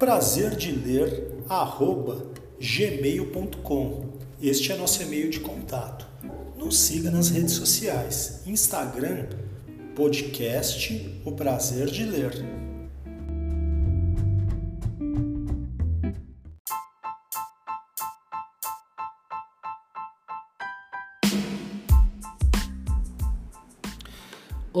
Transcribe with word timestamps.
Prazer 0.00 0.56
de 0.56 0.72
ler 0.72 1.44
arroba 1.46 2.24
gmail.com. 2.58 4.06
Este 4.42 4.72
é 4.72 4.76
nosso 4.76 5.02
e-mail 5.02 5.28
de 5.28 5.40
contato. 5.40 6.06
Nos 6.56 6.78
siga 6.78 7.10
nas 7.10 7.28
redes 7.28 7.52
sociais, 7.52 8.40
Instagram, 8.46 9.26
podcast 9.94 11.20
O 11.22 11.32
Prazer 11.32 11.88
de 11.88 12.06
Ler. 12.06 12.59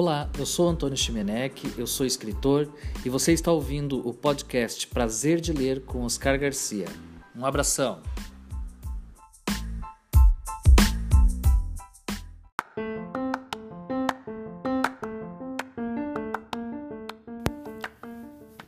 Olá, 0.02 0.30
eu 0.38 0.46
sou 0.46 0.66
Antônio 0.66 0.96
Chimenec, 0.96 1.74
eu 1.76 1.86
sou 1.86 2.06
escritor 2.06 2.72
e 3.04 3.10
você 3.10 3.34
está 3.34 3.52
ouvindo 3.52 4.00
o 4.08 4.14
podcast 4.14 4.86
Prazer 4.86 5.42
de 5.42 5.52
Ler 5.52 5.82
com 5.82 6.04
Oscar 6.04 6.40
Garcia. 6.40 6.86
Um 7.36 7.44
abração! 7.44 8.00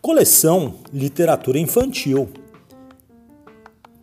Coleção 0.03 0.81
Literatura 0.93 1.59
Infantil. 1.59 2.29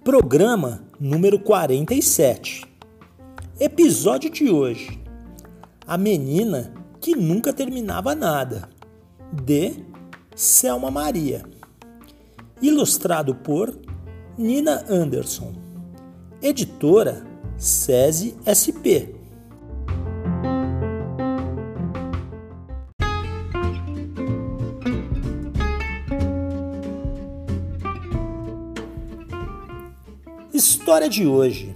Programa 0.03 0.83
número 0.99 1.37
47. 1.37 2.65
Episódio 3.59 4.31
de 4.31 4.49
hoje. 4.49 4.99
A 5.85 5.95
menina 5.95 6.78
que 7.01 7.15
nunca 7.15 7.53
terminava 7.53 8.13
nada, 8.13 8.69
de 9.31 9.85
Selma 10.35 10.91
Maria. 10.91 11.43
Ilustrado 12.61 13.35
por 13.35 13.77
Nina 14.37 14.83
Anderson. 14.89 15.53
Editora 16.41 17.25
SESI 17.57 18.35
SP. 18.43 19.15
História 30.53 31.07
de 31.07 31.25
hoje: 31.25 31.75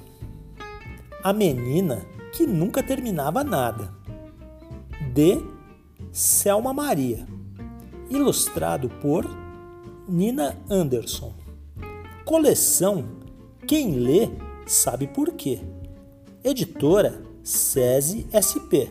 A 1.23 1.31
menina 1.31 2.05
que 2.33 2.45
nunca 2.45 2.83
terminava 2.83 3.43
nada 3.43 4.02
de 5.13 5.45
Selma 6.11 6.73
Maria, 6.73 7.27
ilustrado 8.09 8.89
por 8.89 9.23
Nina 10.09 10.57
Anderson. 10.67 11.35
Coleção 12.25 13.05
Quem 13.67 13.91
Lê 13.91 14.27
Sabe 14.65 15.05
Por 15.05 15.33
Quê. 15.33 15.61
Editora 16.43 17.21
SESI 17.43 18.25
SP. 18.33 18.89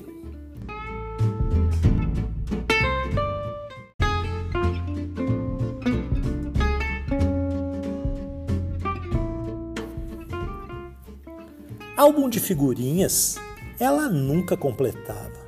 Álbum 11.97 12.29
de 12.29 12.39
figurinhas 12.39 13.39
ela 13.81 14.09
nunca 14.09 14.57
completava 14.57 15.42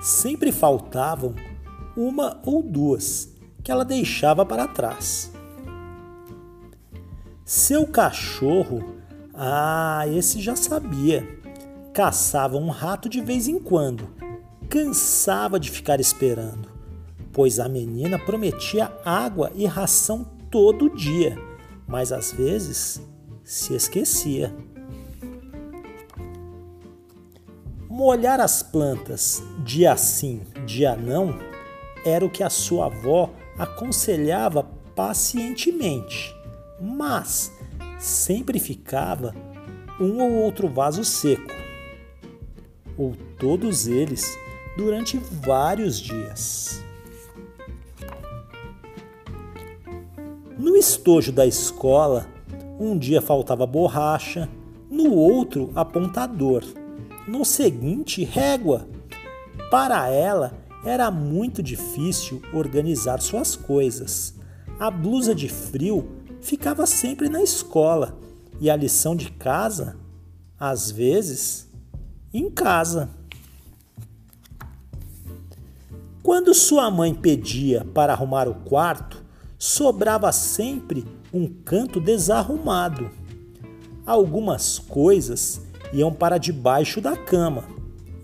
sempre 0.00 0.50
faltavam 0.50 1.34
uma 1.96 2.40
ou 2.44 2.62
duas 2.62 3.28
que 3.62 3.70
ela 3.70 3.84
deixava 3.84 4.44
para 4.44 4.66
trás. 4.66 5.30
Seu 7.44 7.86
cachorro, 7.86 8.94
ah, 9.34 10.04
esse 10.08 10.40
já 10.40 10.54
sabia, 10.56 11.26
caçava 11.92 12.56
um 12.56 12.70
rato 12.70 13.08
de 13.08 13.20
vez 13.20 13.48
em 13.48 13.58
quando, 13.58 14.08
cansava 14.68 15.58
de 15.58 15.70
ficar 15.70 16.00
esperando, 16.00 16.68
pois 17.32 17.58
a 17.58 17.68
menina 17.68 18.18
prometia 18.18 18.92
água 19.04 19.50
e 19.54 19.66
ração 19.66 20.24
todo 20.50 20.94
dia, 20.94 21.36
mas 21.86 22.12
às 22.12 22.32
vezes 22.32 23.02
se 23.42 23.74
esquecia. 23.74 24.54
Molhar 28.00 28.40
as 28.40 28.62
plantas 28.62 29.42
dia 29.62 29.94
sim, 29.94 30.40
dia 30.64 30.96
não, 30.96 31.38
era 32.02 32.24
o 32.24 32.30
que 32.30 32.42
a 32.42 32.48
sua 32.48 32.86
avó 32.86 33.28
aconselhava 33.58 34.66
pacientemente, 34.96 36.34
mas 36.80 37.52
sempre 37.98 38.58
ficava 38.58 39.34
um 40.00 40.18
ou 40.18 40.32
outro 40.36 40.66
vaso 40.66 41.04
seco, 41.04 41.52
ou 42.96 43.14
todos 43.38 43.86
eles 43.86 44.34
durante 44.78 45.18
vários 45.18 46.00
dias. 46.00 46.82
No 50.58 50.74
estojo 50.74 51.32
da 51.32 51.44
escola, 51.46 52.26
um 52.78 52.96
dia 52.96 53.20
faltava 53.20 53.66
borracha, 53.66 54.48
no 54.90 55.12
outro 55.12 55.70
apontador 55.74 56.64
no 57.30 57.44
seguinte, 57.44 58.24
régua. 58.24 58.88
Para 59.70 60.08
ela 60.08 60.52
era 60.84 61.12
muito 61.12 61.62
difícil 61.62 62.42
organizar 62.52 63.20
suas 63.20 63.54
coisas. 63.54 64.34
A 64.80 64.90
blusa 64.90 65.32
de 65.32 65.48
frio 65.48 66.10
ficava 66.40 66.86
sempre 66.86 67.28
na 67.28 67.40
escola 67.40 68.18
e 68.60 68.68
a 68.68 68.74
lição 68.74 69.14
de 69.14 69.30
casa, 69.30 69.96
às 70.58 70.90
vezes, 70.90 71.68
em 72.34 72.50
casa. 72.50 73.08
Quando 76.24 76.52
sua 76.52 76.90
mãe 76.90 77.14
pedia 77.14 77.84
para 77.94 78.12
arrumar 78.12 78.48
o 78.48 78.54
quarto, 78.54 79.22
sobrava 79.56 80.32
sempre 80.32 81.04
um 81.32 81.46
canto 81.46 82.00
desarrumado. 82.00 83.08
Algumas 84.04 84.80
coisas 84.80 85.69
iam 85.92 86.12
para 86.12 86.38
debaixo 86.38 87.00
da 87.00 87.16
cama 87.16 87.64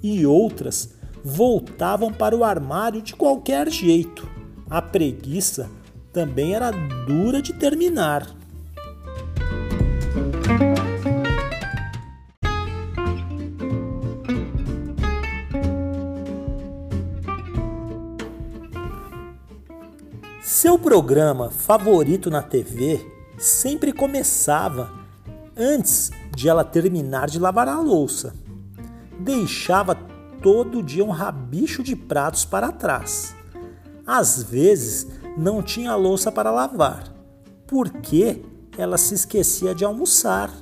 e 0.02 0.24
outras 0.26 0.94
voltavam 1.24 2.12
para 2.12 2.36
o 2.36 2.44
armário 2.44 3.02
de 3.02 3.14
qualquer 3.14 3.68
jeito. 3.70 4.28
A 4.70 4.80
preguiça 4.80 5.68
também 6.12 6.54
era 6.54 6.70
dura 6.70 7.42
de 7.42 7.52
terminar. 7.52 8.34
Seu 20.42 20.78
programa 20.78 21.50
favorito 21.50 22.30
na 22.30 22.40
TV 22.40 23.04
sempre 23.36 23.92
começava 23.92 24.95
antes 25.56 26.11
de 26.35 26.49
ela 26.49 26.64
terminar 26.64 27.29
de 27.29 27.38
lavar 27.38 27.69
a 27.69 27.81
louça. 27.81 28.35
Deixava 29.19 29.94
todo 30.43 30.82
dia 30.82 31.05
um 31.05 31.11
rabicho 31.11 31.82
de 31.82 31.97
pratos 31.97 32.44
para 32.44 32.70
trás. 32.70 33.35
Às 34.06 34.43
vezes 34.43 35.06
não 35.37 35.62
tinha 35.62 35.94
louça 35.97 36.31
para 36.31 36.50
lavar, 36.50 37.12
porque 37.67 38.43
ela 38.76 38.99
se 38.99 39.14
esquecia 39.14 39.75
de 39.75 39.85
almoçar. 39.85 40.53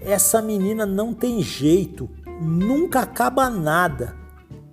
Essa 0.00 0.40
menina 0.40 0.86
não 0.86 1.12
tem 1.12 1.42
jeito, 1.42 2.08
nunca 2.40 3.00
acaba 3.00 3.50
nada. 3.50 4.14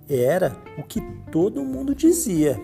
Era 0.08 0.56
o 0.78 0.82
que 0.82 1.00
todo 1.32 1.64
mundo 1.64 1.94
dizia. 1.94 2.60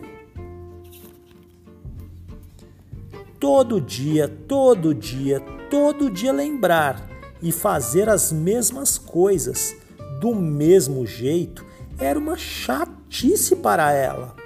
Todo 3.40 3.80
dia, 3.80 4.28
todo 4.28 4.94
dia, 4.94 5.40
todo 5.70 6.10
dia 6.10 6.30
lembrar 6.30 7.08
e 7.40 7.50
fazer 7.50 8.06
as 8.06 8.30
mesmas 8.30 8.98
coisas 8.98 9.74
do 10.20 10.34
mesmo 10.34 11.06
jeito 11.06 11.64
era 11.98 12.18
uma 12.18 12.36
chatice 12.36 13.56
para 13.56 13.94
ela. 13.94 14.36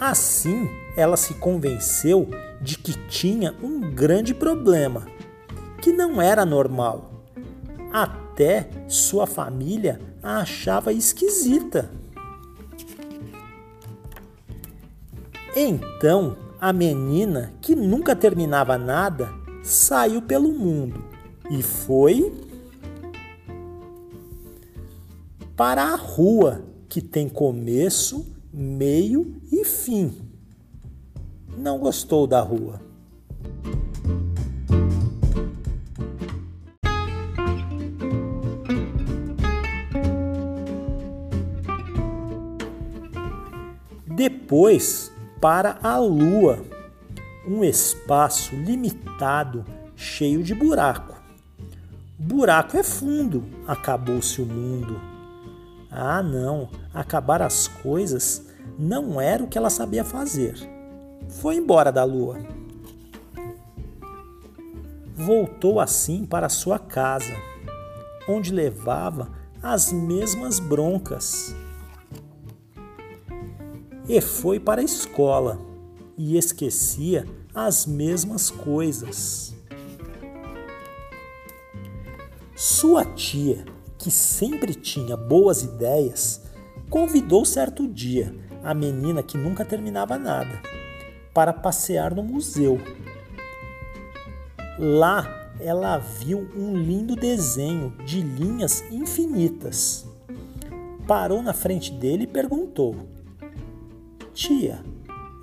Assim, 0.00 0.66
ela 0.96 1.16
se 1.18 1.34
convenceu 1.34 2.26
de 2.62 2.78
que 2.78 2.94
tinha 3.06 3.54
um 3.62 3.80
grande 3.80 4.32
problema, 4.32 5.06
que 5.82 5.92
não 5.92 6.22
era 6.22 6.46
normal. 6.46 7.22
Até 7.92 8.70
sua 8.88 9.26
família 9.26 10.00
a 10.22 10.38
achava 10.38 10.90
esquisita. 10.90 11.90
Então, 15.56 16.36
a 16.60 16.72
menina, 16.72 17.54
que 17.60 17.76
nunca 17.76 18.16
terminava 18.16 18.76
nada, 18.76 19.32
saiu 19.62 20.20
pelo 20.20 20.52
mundo 20.52 21.04
e 21.48 21.62
foi 21.62 22.32
para 25.54 25.84
a 25.84 25.94
rua, 25.94 26.64
que 26.88 27.00
tem 27.00 27.28
começo, 27.28 28.34
meio 28.52 29.40
e 29.52 29.64
fim. 29.64 30.12
Não 31.56 31.78
gostou 31.78 32.26
da 32.26 32.40
rua. 32.40 32.80
Depois 44.04 45.13
para 45.44 45.76
a 45.82 45.98
Lua, 45.98 46.64
um 47.46 47.62
espaço 47.62 48.56
limitado 48.56 49.62
cheio 49.94 50.42
de 50.42 50.54
buraco. 50.54 51.20
Buraco 52.18 52.78
é 52.78 52.82
fundo, 52.82 53.44
acabou-se 53.68 54.40
o 54.40 54.46
mundo. 54.46 54.98
Ah, 55.90 56.22
não, 56.22 56.70
acabar 56.94 57.42
as 57.42 57.68
coisas 57.68 58.46
não 58.78 59.20
era 59.20 59.44
o 59.44 59.46
que 59.46 59.58
ela 59.58 59.68
sabia 59.68 60.02
fazer. 60.02 60.56
Foi 61.28 61.56
embora 61.56 61.92
da 61.92 62.04
Lua. 62.04 62.38
Voltou 65.14 65.78
assim 65.78 66.24
para 66.24 66.48
sua 66.48 66.78
casa, 66.78 67.36
onde 68.26 68.50
levava 68.50 69.28
as 69.62 69.92
mesmas 69.92 70.58
broncas 70.58 71.54
e 74.08 74.20
foi 74.20 74.60
para 74.60 74.80
a 74.80 74.84
escola 74.84 75.58
e 76.16 76.36
esquecia 76.36 77.26
as 77.54 77.86
mesmas 77.86 78.50
coisas. 78.50 79.54
Sua 82.54 83.04
tia, 83.04 83.64
que 83.98 84.10
sempre 84.10 84.74
tinha 84.74 85.16
boas 85.16 85.62
ideias, 85.62 86.42
convidou 86.90 87.44
certo 87.44 87.88
dia 87.88 88.34
a 88.62 88.74
menina 88.74 89.22
que 89.22 89.36
nunca 89.36 89.64
terminava 89.64 90.18
nada 90.18 90.60
para 91.32 91.52
passear 91.52 92.14
no 92.14 92.22
museu. 92.22 92.78
Lá 94.78 95.52
ela 95.60 95.98
viu 95.98 96.48
um 96.56 96.76
lindo 96.76 97.16
desenho 97.16 97.94
de 98.04 98.20
linhas 98.20 98.84
infinitas. 98.90 100.06
Parou 101.06 101.42
na 101.42 101.52
frente 101.52 101.92
dele 101.92 102.24
e 102.24 102.28
perguntou: 102.28 103.13
Tia, 104.34 104.84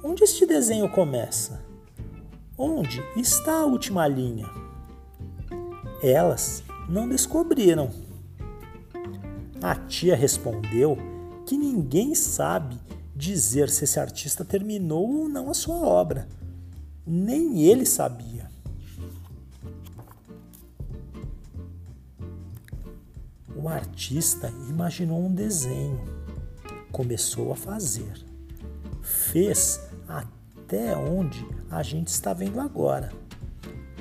onde 0.03 0.21
este 0.25 0.45
desenho 0.45 0.89
começa? 0.89 1.63
Onde 2.57 3.01
está 3.15 3.61
a 3.61 3.65
última 3.65 4.05
linha? 4.05 4.49
Elas 6.03 6.61
não 6.89 7.07
descobriram. 7.07 7.89
A 9.63 9.75
tia 9.75 10.13
respondeu 10.13 10.97
que 11.45 11.57
ninguém 11.57 12.13
sabe 12.13 12.77
dizer 13.15 13.69
se 13.69 13.85
esse 13.85 13.97
artista 13.97 14.43
terminou 14.43 15.21
ou 15.21 15.29
não 15.29 15.49
a 15.49 15.53
sua 15.53 15.77
obra. 15.77 16.27
Nem 17.07 17.63
ele 17.63 17.85
sabia. 17.85 18.51
O 23.55 23.69
artista 23.69 24.49
imaginou 24.67 25.23
um 25.23 25.33
desenho, 25.33 26.03
começou 26.91 27.53
a 27.53 27.55
fazer 27.55 28.30
fez 29.01 29.81
até 30.07 30.95
onde 30.95 31.45
a 31.69 31.83
gente 31.83 32.07
está 32.07 32.33
vendo 32.33 32.59
agora. 32.59 33.11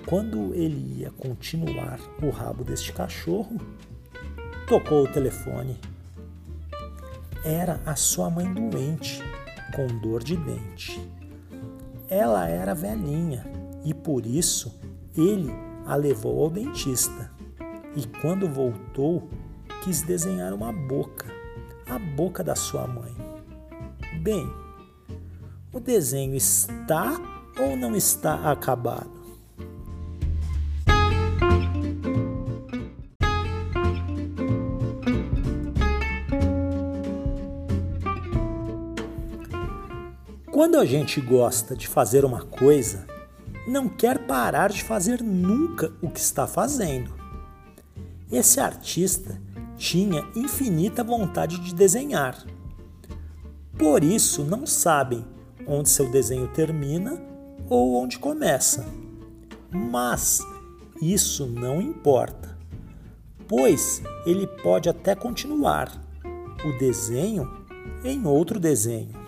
Quando 0.06 0.55
ele 0.55 1.00
ia 1.00 1.11
continuar 1.11 2.00
o 2.23 2.31
rabo 2.31 2.64
deste 2.64 2.93
cachorro, 2.93 3.61
tocou 4.67 5.05
o 5.05 5.12
telefone. 5.12 5.79
Era 7.44 7.81
a 7.87 7.94
sua 7.97 8.29
mãe 8.29 8.52
doente, 8.52 9.23
com 9.75 9.87
dor 10.00 10.23
de 10.23 10.37
dente. 10.37 11.00
Ela 12.08 12.49
era 12.49 12.75
velhinha 12.75 13.44
e 13.85 13.94
por 13.94 14.26
isso 14.26 14.79
ele 15.17 15.50
a 15.87 15.94
levou 15.94 16.44
ao 16.44 16.50
dentista. 16.50 17.31
E 17.97 18.06
quando 18.20 18.49
voltou, 18.49 19.29
quis 19.82 20.02
desenhar 20.02 20.52
uma 20.52 20.73
boca, 20.73 21.26
a 21.87 21.99
boca 21.99 22.44
da 22.44 22.55
sua 22.55 22.87
mãe. 22.87 23.14
Bem, 24.23 24.49
o 25.72 25.78
desenho 25.78 26.34
está 26.34 27.20
ou 27.58 27.76
não 27.76 27.94
está 27.94 28.50
acabado? 28.50 29.20
Quando 40.50 40.76
a 40.76 40.85
gente 40.85 41.21
gosta 41.21 41.76
de 41.76 41.87
fazer 41.87 42.25
uma 42.25 42.42
coisa, 42.42 43.06
não 43.66 43.88
quer 43.88 44.26
parar 44.26 44.71
de 44.71 44.83
fazer 44.83 45.23
nunca 45.23 45.92
o 46.02 46.11
que 46.11 46.21
está 46.21 46.47
fazendo. 46.47 47.14
Esse 48.30 48.61
artista 48.61 49.40
tinha 49.76 50.28
infinita 50.37 51.02
vontade 51.02 51.59
de 51.61 51.75
desenhar. 51.75 52.45
Por 53.78 54.04
isso, 54.04 54.45
não 54.45 54.66
sabem 54.66 55.25
onde 55.67 55.88
seu 55.88 56.11
desenho 56.11 56.49
termina 56.49 57.21
ou 57.69 58.02
onde 58.02 58.19
começa. 58.19 58.87
Mas 59.71 60.40
isso 61.00 61.47
não 61.47 61.81
importa, 61.81 62.59
pois 63.47 64.02
ele 64.26 64.47
pode 64.47 64.88
até 64.88 65.14
continuar 65.14 66.00
o 66.64 66.79
desenho 66.79 67.50
em 68.05 68.26
outro 68.26 68.59
desenho. 68.59 69.21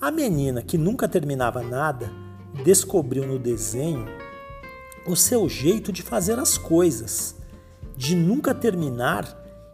A 0.00 0.10
menina 0.10 0.62
que 0.62 0.76
nunca 0.76 1.08
terminava 1.08 1.62
nada 1.62 2.12
descobriu 2.62 3.26
no 3.26 3.38
desenho 3.38 4.06
o 5.06 5.16
seu 5.16 5.48
jeito 5.48 5.90
de 5.90 6.02
fazer 6.02 6.38
as 6.38 6.56
coisas, 6.56 7.36
de 7.96 8.14
nunca 8.14 8.54
terminar 8.54 9.26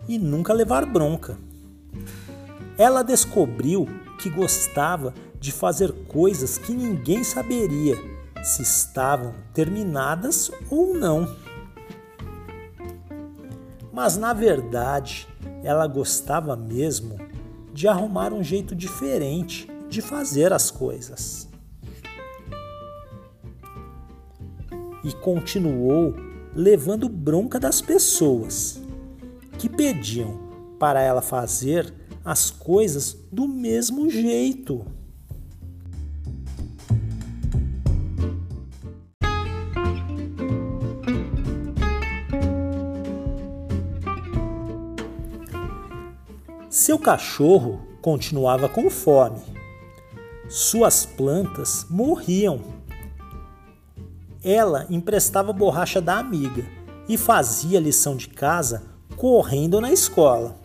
e 0.09 0.19
nunca 0.19 0.53
levar 0.53 0.87
bronca. 0.87 1.37
Ela 2.81 3.03
descobriu 3.03 3.87
que 4.19 4.31
gostava 4.31 5.13
de 5.39 5.53
fazer 5.53 5.93
coisas 6.09 6.57
que 6.57 6.73
ninguém 6.73 7.23
saberia 7.23 7.95
se 8.43 8.63
estavam 8.63 9.35
terminadas 9.53 10.51
ou 10.71 10.95
não. 10.95 11.29
Mas 13.93 14.17
na 14.17 14.33
verdade, 14.33 15.29
ela 15.63 15.87
gostava 15.87 16.57
mesmo 16.57 17.19
de 17.71 17.87
arrumar 17.87 18.33
um 18.33 18.43
jeito 18.43 18.75
diferente 18.75 19.71
de 19.91 20.01
fazer 20.01 20.51
as 20.51 20.71
coisas. 20.71 21.47
E 25.05 25.13
continuou 25.21 26.15
levando 26.55 27.11
bronca 27.11 27.61
das 27.61 27.83
pessoas 27.83 28.83
que 29.59 29.69
pediam 29.69 30.49
para 30.79 31.03
ela 31.03 31.21
fazer 31.21 32.00
as 32.25 32.51
coisas 32.51 33.17
do 33.33 33.49
mesmo 33.49 34.11
jeito. 34.11 34.85
Seu 46.69 46.99
cachorro 46.99 47.81
continuava 48.01 48.69
com 48.69 48.89
fome. 48.89 49.41
Suas 50.49 51.05
plantas 51.05 51.87
morriam. 51.91 52.61
Ela 54.43 54.87
emprestava 54.89 55.53
borracha 55.53 56.01
da 56.01 56.19
amiga 56.19 56.65
e 57.09 57.19
fazia 57.19 57.79
lição 57.79 58.17
de 58.17 58.29
casa 58.29 58.83
correndo 59.17 59.81
na 59.81 59.93
escola. 59.93 60.57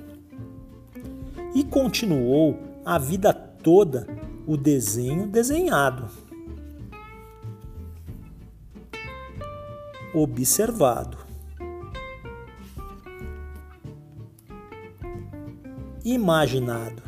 E 1.55 1.63
continuou 1.63 2.59
a 2.85 2.99
vida 2.99 3.33
toda 3.33 4.05
o 4.45 4.57
desenho 4.57 5.25
desenhado. 5.25 6.09
Observado. 10.13 11.17
Imaginado. 16.03 17.01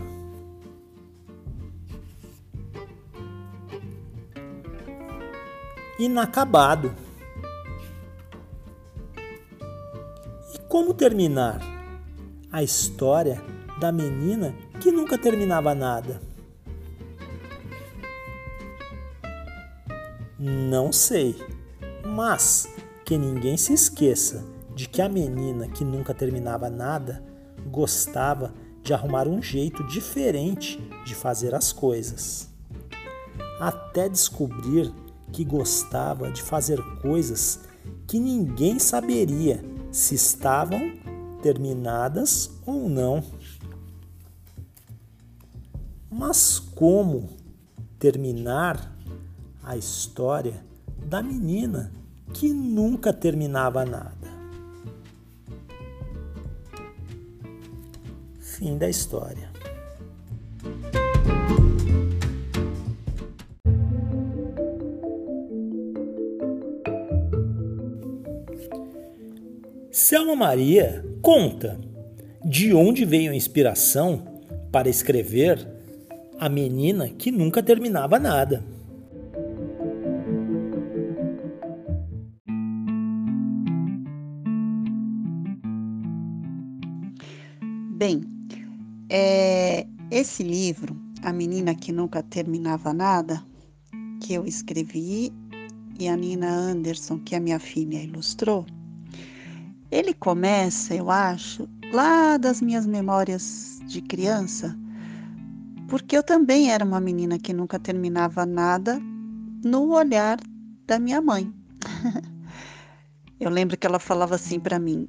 Inacabado. 5.99 6.95
E 10.55 10.59
como 10.69 10.93
terminar 10.93 11.59
a 12.49 12.63
história 12.63 13.43
da 13.79 13.91
menina 13.91 14.53
que 14.79 14.91
nunca 14.91 15.17
terminava 15.17 15.73
nada? 15.75 16.21
Não 20.39 20.91
sei, 20.91 21.35
mas 22.05 22.67
que 23.03 23.17
ninguém 23.17 23.57
se 23.57 23.73
esqueça 23.73 24.43
de 24.75 24.87
que 24.87 25.01
a 25.01 25.09
menina 25.09 25.67
que 25.67 25.83
nunca 25.83 26.13
terminava 26.13 26.69
nada 26.69 27.23
gostava 27.65 28.53
de 28.83 28.93
arrumar 28.93 29.27
um 29.27 29.41
jeito 29.41 29.83
diferente 29.87 30.79
de 31.03 31.15
fazer 31.15 31.55
as 31.55 31.73
coisas. 31.73 32.49
Até 33.59 34.07
descobrir 34.07 34.93
que 35.31 35.43
gostava 35.43 36.31
de 36.31 36.41
fazer 36.41 36.81
coisas 37.01 37.59
que 38.05 38.19
ninguém 38.19 38.79
saberia 38.79 39.63
se 39.91 40.15
estavam 40.15 40.93
terminadas 41.41 42.51
ou 42.65 42.87
não. 42.87 43.23
Mas 46.17 46.57
como 46.57 47.29
terminar 47.99 48.91
a 49.63 49.77
história 49.77 50.65
da 51.05 51.21
menina 51.21 51.91
que 52.33 52.51
nunca 52.51 53.13
terminava 53.13 53.85
nada. 53.85 54.15
Fim 58.39 58.79
da 58.79 58.89
história. 58.89 59.51
Selma 69.91 70.35
Maria 70.35 71.05
conta 71.21 71.79
de 72.43 72.73
onde 72.73 73.05
veio 73.05 73.31
a 73.31 73.35
inspiração 73.35 74.41
para 74.71 74.89
escrever 74.89 75.76
A 76.39 76.47
Menina 76.49 77.09
que 77.09 77.31
Nunca 77.31 77.63
Terminava 77.63 78.19
Nada. 78.19 78.63
Bem, 87.97 88.21
é, 89.09 89.87
esse 90.11 90.43
livro, 90.43 90.95
A 91.23 91.33
Menina 91.33 91.73
que 91.73 91.91
Nunca 91.91 92.21
Terminava 92.21 92.93
Nada, 92.93 93.43
que 94.21 94.35
eu 94.35 94.45
escrevi 94.45 95.33
e 95.99 96.07
a 96.07 96.15
Nina 96.15 96.51
Anderson, 96.51 97.17
que 97.17 97.33
a 97.33 97.39
minha 97.39 97.57
filha 97.57 97.97
ilustrou, 98.03 98.63
ele 99.89 100.13
começa, 100.13 100.93
eu 100.93 101.09
acho, 101.09 101.67
lá 101.91 102.37
das 102.37 102.61
minhas 102.61 102.85
memórias 102.85 103.79
de 103.87 104.03
criança, 104.03 104.77
porque 105.87 106.17
eu 106.17 106.23
também 106.23 106.71
era 106.71 106.83
uma 106.83 106.99
menina 106.99 107.39
que 107.39 107.53
nunca 107.53 107.79
terminava 107.79 108.45
nada 108.45 108.99
no 109.63 109.91
olhar 109.91 110.39
da 110.85 110.99
minha 110.99 111.21
mãe. 111.21 111.51
eu 113.39 113.49
lembro 113.49 113.77
que 113.77 113.87
ela 113.87 113.99
falava 113.99 114.35
assim 114.35 114.59
para 114.59 114.79
mim: 114.79 115.07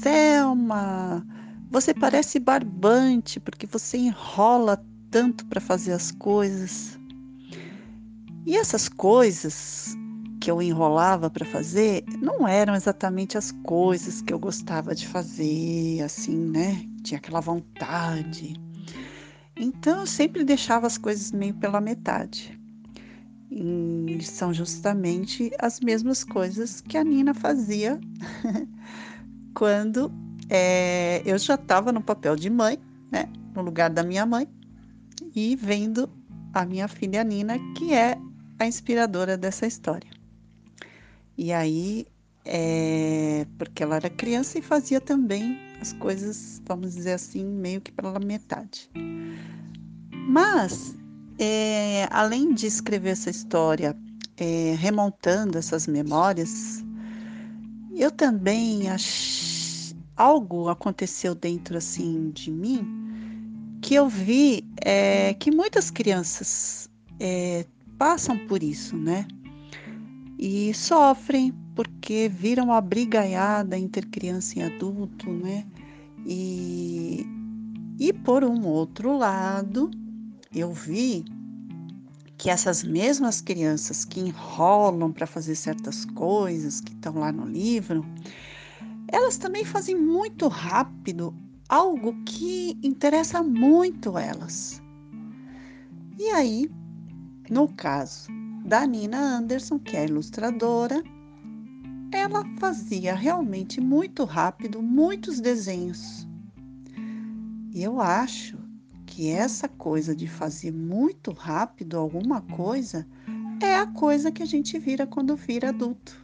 Selma, 0.00 1.26
você 1.70 1.92
parece 1.92 2.38
barbante 2.38 3.40
porque 3.40 3.66
você 3.66 3.96
enrola 3.98 4.84
tanto 5.10 5.46
para 5.46 5.60
fazer 5.60 5.92
as 5.92 6.10
coisas. 6.12 6.98
E 8.44 8.56
essas 8.56 8.88
coisas 8.88 9.94
que 10.40 10.50
eu 10.50 10.60
enrolava 10.60 11.30
para 11.30 11.44
fazer 11.44 12.04
não 12.20 12.48
eram 12.48 12.74
exatamente 12.74 13.38
as 13.38 13.52
coisas 13.62 14.20
que 14.20 14.32
eu 14.32 14.38
gostava 14.38 14.92
de 14.92 15.06
fazer, 15.06 16.02
assim, 16.02 16.36
né? 16.36 16.84
Tinha 17.04 17.18
aquela 17.18 17.40
vontade. 17.40 18.54
Então 19.56 20.00
eu 20.00 20.06
sempre 20.06 20.44
deixava 20.44 20.86
as 20.86 20.98
coisas 20.98 21.30
meio 21.32 21.54
pela 21.54 21.80
metade. 21.80 22.58
E 23.50 24.18
são 24.22 24.52
justamente 24.52 25.50
as 25.58 25.78
mesmas 25.80 26.24
coisas 26.24 26.80
que 26.80 26.96
a 26.96 27.04
Nina 27.04 27.34
fazia 27.34 28.00
quando 29.54 30.10
é, 30.48 31.22
eu 31.26 31.36
já 31.38 31.54
estava 31.54 31.92
no 31.92 32.00
papel 32.00 32.34
de 32.34 32.48
mãe, 32.48 32.78
né, 33.10 33.28
no 33.54 33.62
lugar 33.62 33.90
da 33.90 34.02
minha 34.02 34.24
mãe, 34.24 34.48
e 35.34 35.54
vendo 35.54 36.08
a 36.54 36.64
minha 36.64 36.88
filha 36.88 37.22
Nina, 37.22 37.58
que 37.76 37.92
é 37.92 38.16
a 38.58 38.66
inspiradora 38.66 39.36
dessa 39.36 39.66
história. 39.66 40.10
E 41.36 41.52
aí, 41.52 42.06
é, 42.44 43.46
porque 43.58 43.82
ela 43.82 43.96
era 43.96 44.10
criança 44.10 44.58
e 44.58 44.62
fazia 44.62 45.00
também 45.00 45.58
as 45.82 45.92
coisas, 45.94 46.62
vamos 46.64 46.94
dizer 46.94 47.12
assim, 47.12 47.44
meio 47.44 47.80
que 47.80 47.90
pela 47.90 48.18
metade. 48.20 48.88
Mas, 50.28 50.96
é, 51.38 52.08
além 52.10 52.54
de 52.54 52.66
escrever 52.66 53.10
essa 53.10 53.28
história, 53.28 53.96
é, 54.36 54.74
remontando 54.78 55.58
essas 55.58 55.86
memórias, 55.88 56.84
eu 57.94 58.10
também 58.10 58.88
achei 58.88 59.52
algo 60.16 60.68
aconteceu 60.68 61.34
dentro 61.34 61.76
assim 61.76 62.30
de 62.30 62.50
mim 62.50 63.78
que 63.80 63.94
eu 63.94 64.08
vi 64.08 64.64
é, 64.84 65.34
que 65.34 65.50
muitas 65.50 65.90
crianças 65.90 66.88
é, 67.18 67.66
passam 67.98 68.38
por 68.46 68.62
isso, 68.62 68.96
né? 68.96 69.26
E 70.38 70.72
sofrem 70.74 71.52
porque 71.74 72.28
viram 72.28 72.72
a 72.72 72.80
brigaiada 72.80 73.78
entre 73.78 74.06
criança 74.06 74.58
e 74.58 74.62
adulto, 74.62 75.30
né? 75.30 75.66
E, 76.26 77.26
e 77.98 78.12
por 78.12 78.44
um 78.44 78.66
outro 78.66 79.16
lado, 79.16 79.90
eu 80.54 80.72
vi 80.72 81.24
que 82.36 82.50
essas 82.50 82.82
mesmas 82.82 83.40
crianças 83.40 84.04
que 84.04 84.20
enrolam 84.20 85.12
para 85.12 85.26
fazer 85.26 85.54
certas 85.54 86.04
coisas 86.04 86.80
que 86.80 86.92
estão 86.92 87.14
lá 87.14 87.30
no 87.30 87.46
livro, 87.46 88.04
elas 89.08 89.36
também 89.36 89.64
fazem 89.64 89.96
muito 89.96 90.48
rápido 90.48 91.34
algo 91.68 92.14
que 92.24 92.76
interessa 92.82 93.42
muito 93.42 94.18
elas. 94.18 94.82
E 96.18 96.28
aí, 96.30 96.70
no 97.48 97.68
caso 97.68 98.28
da 98.64 98.86
Nina 98.86 99.18
Anderson, 99.18 99.78
que 99.78 99.96
é 99.96 100.04
ilustradora, 100.04 101.02
ela 102.12 102.44
fazia 102.58 103.14
realmente 103.14 103.80
muito 103.80 104.24
rápido 104.24 104.82
muitos 104.82 105.40
desenhos. 105.40 106.28
E 107.72 107.82
eu 107.82 108.00
acho 108.00 108.58
que 109.06 109.30
essa 109.30 109.66
coisa 109.66 110.14
de 110.14 110.28
fazer 110.28 110.72
muito 110.72 111.32
rápido 111.32 111.98
alguma 111.98 112.42
coisa 112.42 113.06
é 113.62 113.76
a 113.76 113.86
coisa 113.86 114.30
que 114.30 114.42
a 114.42 114.46
gente 114.46 114.78
vira 114.78 115.06
quando 115.06 115.34
vira 115.36 115.70
adulto. 115.70 116.22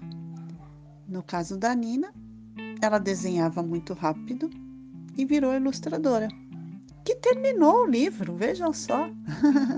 No 1.08 1.22
caso 1.22 1.56
da 1.56 1.74
Nina, 1.74 2.12
ela 2.82 2.98
desenhava 2.98 3.62
muito 3.62 3.94
rápido 3.94 4.50
e 5.16 5.24
virou 5.24 5.54
ilustradora, 5.54 6.28
que 7.04 7.16
terminou 7.16 7.84
o 7.84 7.86
livro, 7.86 8.36
vejam 8.36 8.72
só. 8.72 9.10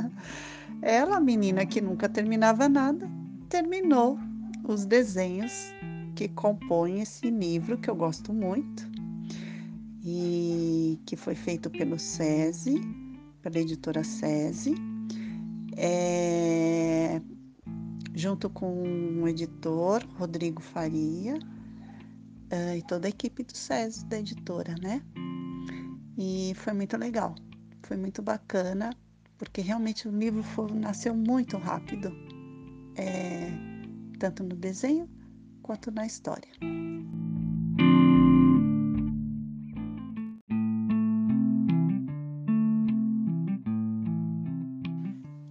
ela, 0.82 1.20
menina 1.20 1.64
que 1.64 1.80
nunca 1.80 2.08
terminava 2.08 2.68
nada, 2.68 3.08
terminou 3.48 4.18
os 4.64 4.84
desenhos 4.84 5.72
que 6.20 6.28
compõem 6.28 7.00
esse 7.00 7.30
livro 7.30 7.78
que 7.78 7.88
eu 7.88 7.94
gosto 7.94 8.30
muito 8.30 8.86
e 10.04 11.00
que 11.06 11.16
foi 11.16 11.34
feito 11.34 11.70
pelo 11.70 11.98
SESI, 11.98 12.78
pela 13.40 13.58
editora 13.58 14.04
SESI, 14.04 14.74
é, 15.78 17.22
junto 18.14 18.50
com 18.50 19.22
o 19.22 19.26
editor 19.28 20.06
Rodrigo 20.18 20.60
Faria 20.60 21.36
uh, 21.36 22.76
e 22.76 22.82
toda 22.82 23.08
a 23.08 23.08
equipe 23.08 23.42
do 23.42 23.56
SESI, 23.56 24.04
da 24.04 24.18
editora, 24.18 24.74
né? 24.82 25.02
E 26.18 26.52
foi 26.54 26.74
muito 26.74 26.98
legal, 26.98 27.34
foi 27.82 27.96
muito 27.96 28.20
bacana, 28.20 28.94
porque 29.38 29.62
realmente 29.62 30.06
o 30.06 30.10
livro 30.10 30.42
foi, 30.42 30.70
nasceu 30.72 31.14
muito 31.14 31.56
rápido, 31.56 32.12
é, 32.94 33.50
tanto 34.18 34.44
no 34.44 34.54
desenho 34.54 35.08
quanto 35.70 35.92
na 35.92 36.04
história. 36.04 36.50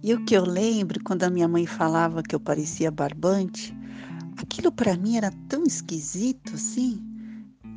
E 0.02 0.12
o 0.12 0.22
que 0.26 0.36
eu 0.36 0.44
lembro 0.44 1.02
quando 1.02 1.22
a 1.22 1.30
minha 1.30 1.48
mãe 1.48 1.64
falava 1.66 2.22
que 2.22 2.34
eu 2.34 2.40
parecia 2.40 2.90
barbante, 2.90 3.74
aquilo 4.36 4.70
para 4.70 4.94
mim 4.94 5.16
era 5.16 5.30
tão 5.48 5.64
esquisito 5.64 6.52
assim. 6.52 7.02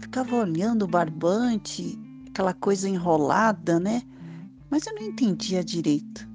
Ficava 0.01 0.35
olhando 0.35 0.83
o 0.83 0.87
barbante, 0.87 1.97
aquela 2.27 2.53
coisa 2.53 2.89
enrolada, 2.89 3.79
né? 3.79 4.01
Mas 4.69 4.85
eu 4.85 4.93
não 4.95 5.03
entendia 5.03 5.63
direito. 5.63 6.27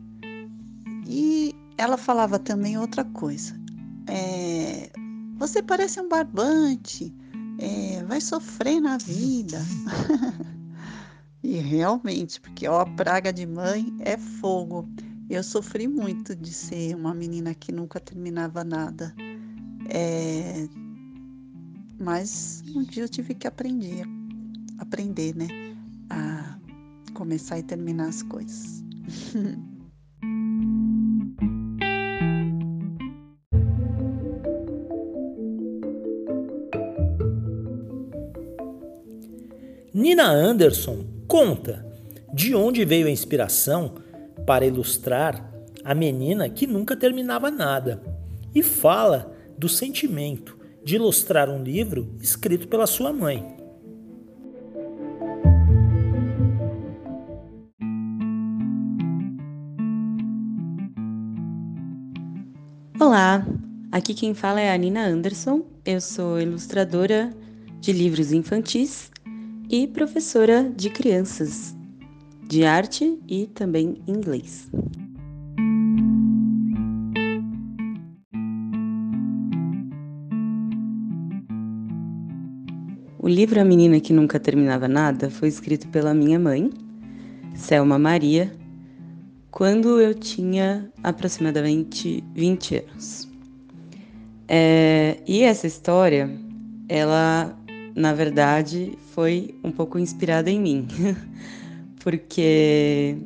E 1.07 1.55
ela 1.77 1.99
falava 1.99 2.39
também 2.39 2.79
outra 2.79 3.05
coisa. 3.05 3.58
Você 5.49 5.63
parece 5.63 5.99
um 5.99 6.07
barbante, 6.07 7.11
é, 7.57 8.05
vai 8.05 8.21
sofrer 8.21 8.83
na 8.83 8.99
vida. 8.99 9.59
e 11.43 11.57
realmente, 11.57 12.39
porque 12.39 12.69
ó, 12.69 12.81
a 12.81 12.87
praga 12.87 13.33
de 13.33 13.47
mãe 13.47 13.97
é 14.01 14.19
fogo. 14.19 14.87
Eu 15.31 15.43
sofri 15.43 15.89
muito 15.89 16.37
de 16.37 16.53
ser 16.53 16.95
uma 16.95 17.15
menina 17.15 17.55
que 17.55 17.73
nunca 17.73 17.99
terminava 17.99 18.63
nada. 18.63 19.15
É... 19.89 20.69
Mas 21.99 22.63
um 22.77 22.83
dia 22.83 23.05
eu 23.05 23.09
tive 23.09 23.33
que 23.33 23.49
aprender, 23.49 24.05
aprender, 24.77 25.35
né? 25.35 25.49
A 26.11 26.59
começar 27.15 27.59
e 27.59 27.63
terminar 27.63 28.09
as 28.09 28.23
coisas. 28.23 28.85
Nina 40.09 40.31
Anderson 40.31 41.05
conta 41.27 41.85
de 42.33 42.55
onde 42.55 42.83
veio 42.83 43.09
a 43.09 43.11
inspiração 43.11 43.97
para 44.47 44.65
ilustrar 44.65 45.53
a 45.85 45.95
menina 45.95 46.49
que 46.49 46.67
nunca 46.67 46.97
terminava 46.97 47.51
nada 47.51 48.03
e 48.55 48.63
fala 48.63 49.37
do 49.59 49.69
sentimento 49.69 50.57
de 50.83 50.97
ilustrar 50.97 51.51
um 51.51 51.63
livro 51.63 52.17
escrito 52.23 52.69
pela 52.69 52.87
sua 52.87 53.13
mãe. 53.13 53.55
Olá, 62.99 63.47
aqui 63.93 64.15
quem 64.15 64.33
fala 64.33 64.59
é 64.59 64.73
a 64.73 64.79
Nina 64.79 65.05
Anderson. 65.05 65.67
Eu 65.85 66.01
sou 66.01 66.41
ilustradora 66.41 67.31
de 67.79 67.93
livros 67.93 68.33
infantis 68.33 69.11
e 69.71 69.87
professora 69.87 70.71
de 70.75 70.91
crianças 70.91 71.77
de 72.49 72.65
arte 72.65 73.19
e 73.29 73.47
também 73.47 74.03
inglês. 74.07 74.71
O 83.19 83.29
livro 83.29 83.61
A 83.61 83.65
Menina 83.65 84.01
que 84.01 84.13
Nunca 84.13 84.41
Terminava 84.41 84.89
Nada 84.89 85.29
foi 85.29 85.49
escrito 85.49 85.87
pela 85.89 86.15
minha 86.15 86.39
mãe, 86.39 86.71
Selma 87.55 87.99
Maria, 87.99 88.51
quando 89.51 90.01
eu 90.01 90.15
tinha 90.15 90.91
aproximadamente 91.03 92.25
20 92.35 92.77
anos. 92.77 93.29
É, 94.49 95.19
e 95.27 95.43
essa 95.43 95.67
história, 95.67 96.31
ela, 96.89 97.55
na 97.99 98.15
verdade, 98.15 98.97
foi 99.13 99.57
um 99.65 99.73
pouco 99.73 99.99
inspirada 99.99 100.49
em 100.49 100.61
mim. 100.61 100.87
porque 101.99 103.19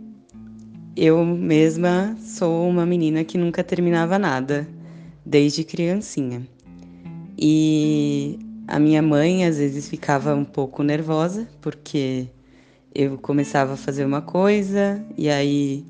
eu 0.96 1.24
mesma 1.24 2.16
sou 2.18 2.66
uma 2.66 2.86
menina 2.86 3.22
que 3.22 3.36
nunca 3.36 3.62
terminava 3.62 4.18
nada, 4.18 4.66
desde 5.24 5.62
criancinha. 5.62 6.42
E 7.38 8.38
a 8.66 8.78
minha 8.78 9.02
mãe 9.02 9.44
às 9.44 9.58
vezes 9.58 9.88
ficava 9.88 10.34
um 10.34 10.44
pouco 10.44 10.82
nervosa, 10.82 11.46
porque 11.60 12.26
eu 12.94 13.18
começava 13.18 13.74
a 13.74 13.76
fazer 13.76 14.06
uma 14.06 14.22
coisa 14.22 15.04
e 15.18 15.28
aí 15.28 15.84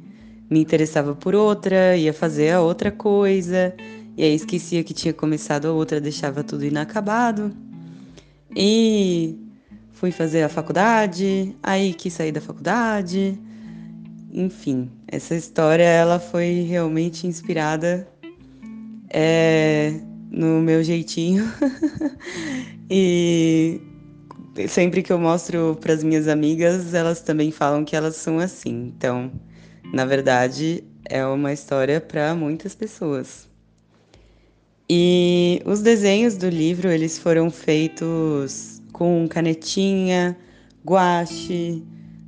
me 0.51 0.61
interessava 0.61 1.15
por 1.15 1.37
outra, 1.37 1.97
ia 1.97 2.13
fazer 2.13 2.51
a 2.51 2.61
outra 2.61 2.91
coisa, 2.91 3.75
e 4.17 4.25
aí 4.25 4.35
esquecia 4.35 4.83
que 4.83 4.93
tinha 4.93 5.15
começado 5.15 5.67
a 5.67 5.73
outra, 5.73 6.01
deixava 6.01 6.43
tudo 6.43 6.65
inacabado. 6.65 7.72
E 8.55 9.39
fui 9.93 10.11
fazer 10.11 10.43
a 10.43 10.49
faculdade, 10.49 11.55
aí 11.63 11.95
quis 11.95 12.13
sair 12.13 12.33
da 12.33 12.41
faculdade. 12.41 13.39
Enfim, 14.33 14.91
essa 15.07 15.35
história 15.35 15.85
ela 15.85 16.19
foi 16.19 16.63
realmente 16.63 17.27
inspirada 17.27 18.09
é, 19.11 19.95
no 20.31 20.61
meu 20.61 20.83
jeitinho. 20.83 21.45
e 22.91 23.81
sempre 24.69 25.03
que 25.03 25.13
eu 25.13 25.19
mostro 25.19 25.77
para 25.81 25.93
as 25.93 26.03
minhas 26.03 26.29
amigas, 26.29 26.95
elas 26.95 27.21
também 27.21 27.51
falam 27.51 27.85
que 27.85 27.95
elas 27.95 28.17
são 28.17 28.39
assim. 28.39 28.93
Então, 28.97 29.31
na 29.93 30.05
verdade, 30.05 30.83
é 31.05 31.25
uma 31.27 31.53
história 31.53 32.01
para 32.01 32.35
muitas 32.35 32.75
pessoas. 32.75 33.52
E 34.89 35.63
os 35.65 35.81
desenhos 35.81 36.37
do 36.37 36.49
livro, 36.49 36.91
eles 36.91 37.19
foram 37.19 37.51
feitos 37.51 38.83
com 38.93 39.27
canetinha, 39.29 40.37
guache, 40.85 41.83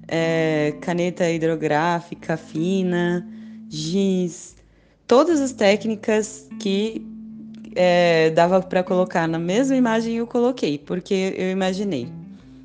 é, 0.09 0.75
caneta 0.81 1.31
hidrográfica 1.31 2.37
fina, 2.37 3.27
giz, 3.69 4.57
todas 5.07 5.41
as 5.41 5.53
técnicas 5.53 6.49
que 6.61 7.05
é, 7.75 8.31
dava 8.31 8.63
para 8.63 8.83
colocar 8.83 9.27
na 9.27 9.39
mesma 9.39 9.77
imagem 9.77 10.17
eu 10.17 10.27
coloquei, 10.27 10.79
porque 10.79 11.35
eu 11.37 11.51
imaginei 11.51 12.09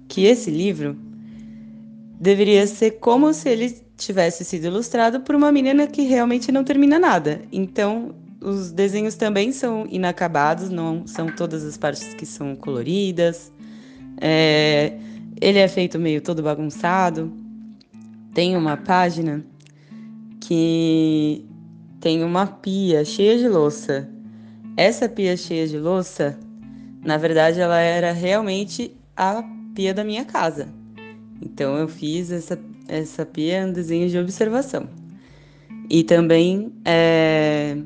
que 0.08 0.26
esse 0.26 0.52
livro 0.52 0.96
deveria 2.20 2.66
ser 2.68 2.92
como 3.00 3.34
se 3.34 3.50
ele 3.50 3.76
tivesse 3.98 4.44
sido 4.46 4.66
ilustrado 4.68 5.22
por 5.22 5.36
uma 5.36 5.52
menina 5.52 5.88
que 5.88 6.04
realmente 6.04 6.52
não 6.52 6.64
termina 6.64 6.98
nada. 7.00 7.42
Então, 7.52 8.14
os 8.42 8.72
desenhos 8.72 9.16
também 9.16 9.52
são 9.52 9.86
inacabados, 9.90 10.70
não 10.70 11.06
são 11.06 11.28
todas 11.28 11.66
as 11.66 11.78
partes 11.78 12.14
que 12.14 12.26
são 12.26 12.56
coloridas. 12.56 13.52
É, 14.22 14.98
ele 15.42 15.60
é 15.60 15.68
feito 15.68 16.00
meio 16.00 16.22
todo 16.22 16.42
bagunçado. 16.42 17.32
Tem 18.34 18.56
uma 18.56 18.78
página 18.78 19.44
que 20.40 21.46
tem 22.00 22.24
uma 22.24 22.48
pia 22.48 23.04
cheia 23.04 23.38
de 23.38 23.48
louça. 23.48 24.10
Essa 24.78 25.10
pia 25.10 25.36
cheia 25.36 25.68
de 25.68 25.78
louça, 25.78 26.40
na 27.04 27.18
verdade, 27.18 27.60
ela 27.60 27.80
era 27.80 28.14
realmente 28.14 28.96
a 29.18 29.44
pia 29.76 29.94
da 29.94 30.04
minha 30.04 30.24
casa. 30.24 30.70
Então 31.42 31.78
eu 31.78 31.88
fiz 31.88 32.32
essa, 32.32 32.58
essa 32.88 33.26
pia 33.26 33.66
um 33.66 33.74
desenho 33.74 34.08
de 34.08 34.18
observação. 34.18 34.88
E 35.90 36.04
também 36.04 36.72
é, 36.86 37.78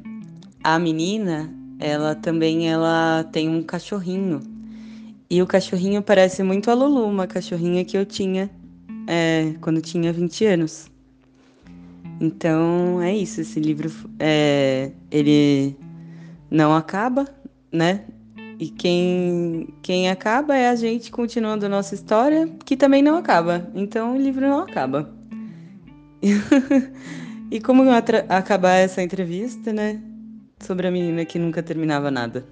a 0.63 0.80
menina, 0.80 1.54
ela 1.80 2.15
também 2.15 2.69
ela 2.69 3.23
tem 3.32 3.49
um 3.49 3.62
cachorrinho 3.62 4.39
e 5.30 5.41
o 5.41 5.47
cachorrinho 5.47 5.99
parece 6.02 6.43
muito 6.43 6.69
a 6.69 6.76
Lulu, 6.76 7.08
uma 7.08 7.26
cachorrinha 7.26 7.84
que 7.84 7.97
eu 7.97 8.06
tinha 8.06 8.52
é, 9.08 9.56
quando 9.62 9.82
tinha 9.82 10.13
20 10.13 10.45
anos. 10.45 10.91
Então 12.21 13.02
é 13.02 13.15
isso, 13.15 13.41
esse 13.41 13.60
livro 13.60 13.91
é, 14.19 14.91
ele 15.10 15.76
não 16.52 16.76
acaba, 16.76 17.28
né? 17.71 18.06
E 18.60 18.69
quem, 18.69 19.67
quem 19.82 20.08
acaba 20.08 20.56
é 20.56 20.69
a 20.69 20.76
gente 20.76 21.12
continuando 21.12 21.65
a 21.65 21.69
nossa 21.69 21.95
história, 21.95 22.47
que 22.63 22.78
também 22.78 23.02
não 23.02 23.17
acaba. 23.17 23.69
Então 23.73 24.15
o 24.15 24.21
livro 24.21 24.47
não 24.47 24.60
acaba. 24.60 25.12
e 27.49 27.60
como 27.60 27.84
acabar 28.30 28.76
essa 28.76 29.02
entrevista, 29.02 29.73
né? 29.73 29.99
Sobre 30.63 30.88
a 30.88 30.91
menina 30.91 31.26
que 31.26 31.38
nunca 31.38 31.62
terminava 31.62 32.10
nada. 32.10 32.45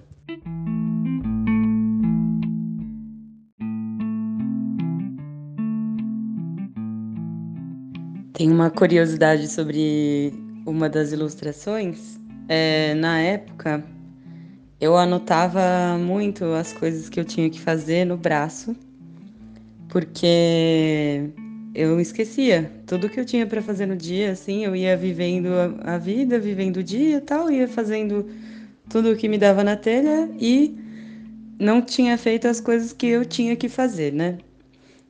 Tem 8.34 8.52
uma 8.52 8.70
curiosidade 8.70 9.48
sobre 9.48 10.34
uma 10.66 10.90
das 10.90 11.14
ilustrações. 11.14 12.20
É, 12.50 12.94
na 12.96 13.20
época, 13.20 13.82
eu 14.82 14.98
anotava 14.98 15.98
muito 15.98 16.44
as 16.46 16.74
coisas 16.74 17.08
que 17.08 17.18
eu 17.18 17.24
tinha 17.24 17.50
que 17.50 17.62
fazer 17.62 18.04
no 18.04 18.18
braço, 18.18 18.76
porque 19.88 21.30
eu 21.74 22.00
esquecia 22.00 22.72
tudo 22.86 23.10
que 23.10 23.20
eu 23.20 23.26
tinha 23.26 23.46
para 23.48 23.62
fazer 23.62 23.86
no 23.86 23.96
dia, 23.96 24.32
assim, 24.32 24.66
eu 24.66 24.76
ia 24.76 24.96
vivendo 24.98 25.50
a, 25.84 25.98
vida, 25.98 26.38
vivendo 26.38 26.78
o 26.78 26.84
dia 26.84 27.18
e 27.18 27.22
tal, 27.22 27.50
ia 27.50 27.68
fazendo 27.68 28.28
tudo 28.90 29.12
o 29.12 29.16
que 29.16 29.30
me 29.30 29.38
dava 29.38 29.64
na 29.64 29.78
telha 29.78 30.30
e 30.38 30.76
não 31.58 31.82
tinha 31.82 32.18
feito 32.18 32.48
as 32.48 32.60
coisas 32.60 32.92
que 32.92 33.08
eu 33.08 33.26
tinha 33.26 33.56
que 33.56 33.70
fazer, 33.70 34.12
né? 34.12 34.38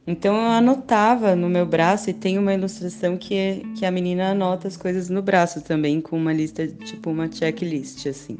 Então 0.05 0.35
eu 0.35 0.51
anotava 0.51 1.35
no 1.35 1.49
meu 1.49 1.65
braço 1.65 2.09
e 2.09 2.13
tem 2.13 2.37
uma 2.37 2.53
ilustração 2.53 3.17
que, 3.17 3.63
que 3.77 3.85
a 3.85 3.91
menina 3.91 4.31
anota 4.31 4.67
as 4.67 4.75
coisas 4.75 5.09
no 5.09 5.21
braço 5.21 5.61
também, 5.61 6.01
com 6.01 6.17
uma 6.17 6.33
lista, 6.33 6.67
tipo 6.67 7.09
uma 7.09 7.31
checklist, 7.31 8.05
assim. 8.07 8.37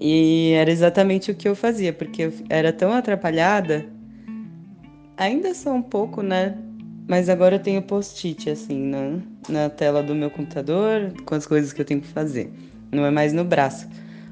E 0.00 0.52
era 0.52 0.70
exatamente 0.70 1.30
o 1.30 1.34
que 1.34 1.48
eu 1.48 1.54
fazia, 1.54 1.92
porque 1.92 2.22
eu 2.22 2.32
era 2.48 2.72
tão 2.72 2.92
atrapalhada, 2.92 3.86
ainda 5.16 5.54
sou 5.54 5.74
um 5.74 5.82
pouco, 5.82 6.22
né? 6.22 6.56
Mas 7.06 7.28
agora 7.28 7.56
eu 7.56 7.60
tenho 7.60 7.82
post-it, 7.82 8.48
assim, 8.48 8.78
na, 8.86 9.18
na 9.48 9.68
tela 9.68 10.02
do 10.02 10.14
meu 10.14 10.30
computador, 10.30 11.12
com 11.24 11.34
as 11.34 11.46
coisas 11.46 11.72
que 11.72 11.80
eu 11.80 11.84
tenho 11.84 12.00
que 12.00 12.08
fazer. 12.08 12.50
Não 12.90 13.04
é 13.04 13.10
mais 13.10 13.32
no 13.32 13.44
braço. 13.44 13.88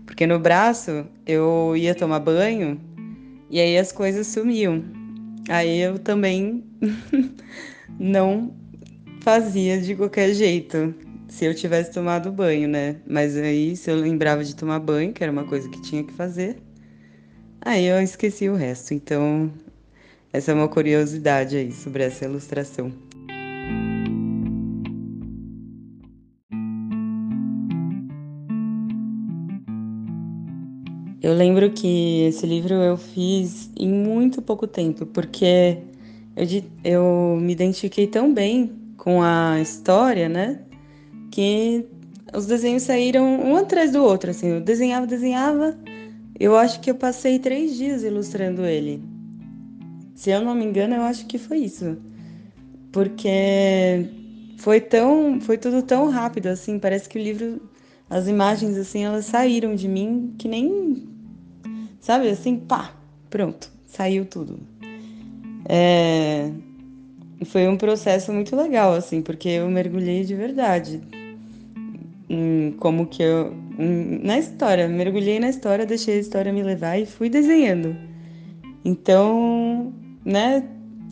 Porque 0.07 0.27
no 0.27 0.39
braço 0.39 1.07
eu 1.27 1.77
ia 1.77 1.95
tomar 1.95 2.21
banho 2.21 2.81
e 3.51 3.61
aí 3.61 3.77
as 3.77 3.93
coisas 3.93 4.27
sumiam. 4.27 4.83
Aí 5.49 5.81
eu 5.81 5.99
também 5.99 6.65
não 7.99 8.55
fazia 9.21 9.81
de 9.81 9.95
qualquer 9.95 10.33
jeito, 10.35 10.95
se 11.29 11.45
eu 11.45 11.55
tivesse 11.55 11.93
tomado 11.93 12.31
banho, 12.33 12.69
né? 12.69 12.97
Mas 13.07 13.37
aí, 13.37 13.77
se 13.77 13.91
eu 13.91 13.97
lembrava 13.97 14.45
de 14.45 14.55
tomar 14.55 14.79
banho, 14.81 15.13
que 15.13 15.23
era 15.23 15.33
uma 15.33 15.45
coisa 15.45 15.69
que 15.69 15.81
tinha 15.81 16.05
que 16.05 16.13
fazer, 16.13 16.59
aí 17.61 17.87
eu 17.87 18.01
esqueci 18.03 18.49
o 18.49 18.55
resto. 18.55 18.93
Então, 18.93 19.51
essa 20.33 20.51
é 20.51 20.55
uma 20.55 20.68
curiosidade 20.68 21.57
aí 21.57 21.71
sobre 21.73 22.05
essa 22.05 22.25
ilustração. 22.25 22.90
Eu 31.21 31.35
lembro 31.35 31.71
que 31.71 32.23
esse 32.23 32.47
livro 32.47 32.75
eu 32.75 32.97
fiz 32.97 33.71
em 33.77 33.88
muito 33.88 34.42
pouco 34.42 34.66
tempo, 34.66 35.07
porque 35.07 35.79
eu, 36.35 36.47
eu 36.83 37.38
me 37.40 37.53
identifiquei 37.53 38.07
tão 38.07 38.33
bem 38.35 38.73
com 38.97 39.23
a 39.23 39.61
história, 39.61 40.29
né? 40.29 40.61
Que 41.31 41.87
os 42.35 42.47
desenhos 42.47 42.83
saíram 42.85 43.40
um 43.40 43.57
atrás 43.57 43.92
do 43.92 44.03
outro, 44.03 44.31
assim. 44.31 44.49
Eu 44.49 44.61
desenhava, 44.61 45.07
desenhava. 45.07 45.79
Eu 46.40 46.57
acho 46.57 46.81
que 46.81 46.90
eu 46.90 46.95
passei 46.95 47.38
três 47.38 47.77
dias 47.77 48.03
ilustrando 48.03 48.64
ele. 48.64 49.12
Se 50.23 50.31
eu 50.31 50.41
não 50.41 50.55
me 50.55 50.65
engano, 50.65 50.95
eu 50.95 51.03
acho 51.03 51.27
que 51.27 51.37
foi 51.37 51.59
isso. 51.59 51.99
Porque 52.93 54.07
foi 54.57 54.81
tão, 54.81 55.41
foi 55.41 55.59
tudo 55.59 55.83
tão 55.83 56.09
rápido, 56.11 56.47
assim. 56.47 56.79
Parece 56.79 57.09
que 57.09 57.19
o 57.19 57.21
livro, 57.21 57.61
as 58.09 58.29
imagens, 58.29 58.77
assim, 58.77 59.03
elas 59.03 59.25
saíram 59.25 59.75
de 59.75 59.89
mim 59.89 60.33
que 60.39 60.47
nem 60.47 61.09
Sabe 61.99 62.29
assim, 62.29 62.57
pá, 62.57 62.95
pronto, 63.29 63.69
saiu 63.85 64.25
tudo. 64.25 64.61
É... 65.69 66.53
Foi 67.47 67.67
um 67.67 67.77
processo 67.77 68.33
muito 68.33 68.55
legal, 68.55 68.95
assim, 68.95 69.21
porque 69.23 69.49
eu 69.49 69.69
mergulhei 69.69 70.23
de 70.23 70.37
verdade. 70.37 71.01
Como 72.79 73.09
que 73.09 73.25
eu. 73.25 73.53
Na 74.23 74.39
história, 74.39 74.87
mergulhei 74.87 75.41
na 75.41 75.49
história, 75.49 75.85
deixei 75.85 76.19
a 76.19 76.21
história 76.21 76.53
me 76.53 76.63
levar 76.63 76.97
e 76.97 77.07
fui 77.07 77.29
desenhando. 77.29 77.97
Então, 78.85 79.93
né, 80.25 80.65